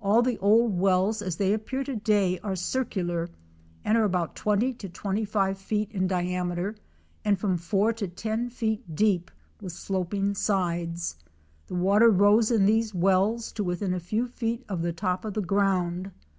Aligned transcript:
All 0.00 0.22
the 0.22 0.38
old 0.38 0.78
wells 0.80 1.20
as 1.20 1.36
they 1.36 1.52
appear 1.52 1.84
to 1.84 1.96
day 1.96 2.38
are 2.38 2.56
circular 2.56 3.28
and 3.84 3.98
are 3.98 4.04
about 4.04 4.34
20 4.34 4.70
or 4.70 4.72
25 4.72 5.58
feet 5.58 5.90
in 5.92 6.06
diameter 6.06 6.76
and 7.26 7.38
from 7.38 7.58
four 7.58 7.92
to 7.92 8.08
ten 8.08 8.48
feet 8.48 8.94
deep 8.96 9.30
with 9.60 9.74
sloping 9.74 10.34
sides. 10.34 11.16
The 11.66 11.74
water 11.74 12.08
rose 12.08 12.50
in 12.50 12.64
these 12.64 12.94
wells 12.94 13.52
to 13.52 13.62
within 13.62 13.92
a 13.92 14.00
few 14.00 14.26
feet 14.28 14.64
of 14.66 14.80
the 14.80 14.94
top 14.94 15.26
of 15.26 15.34
the 15.34 15.42
ground. 15.42 16.10